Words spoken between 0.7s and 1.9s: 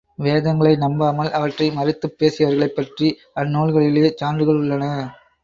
நம்பாமல், அவற்றை